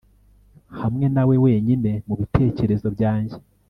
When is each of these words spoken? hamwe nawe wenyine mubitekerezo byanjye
hamwe 0.79 1.05
nawe 1.15 1.35
wenyine 1.45 1.91
mubitekerezo 2.07 2.87
byanjye 2.95 3.35